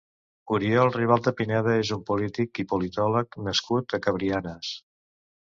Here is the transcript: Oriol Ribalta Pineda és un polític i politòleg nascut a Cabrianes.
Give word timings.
Oriol 0.55 0.89
Ribalta 0.95 1.33
Pineda 1.41 1.75
és 1.83 1.91
un 1.97 2.01
polític 2.09 2.63
i 2.63 2.67
politòleg 2.73 3.39
nascut 3.49 3.97
a 3.99 4.01
Cabrianes. 4.07 4.73